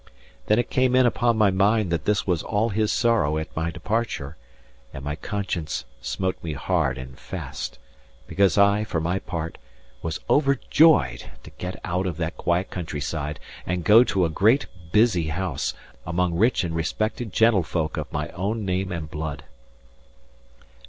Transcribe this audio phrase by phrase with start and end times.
[0.47, 3.69] Then it came in upon my mind that this was all his sorrow at my
[3.69, 4.35] departure;
[4.91, 7.77] and my conscience smote me hard and fast,
[8.25, 9.59] because I, for my part,
[10.01, 14.29] was overjoyed to get away out of that quiet country side, and go to a
[14.29, 19.43] great, busy house, among rich and respected gentlefolk of my own name and blood.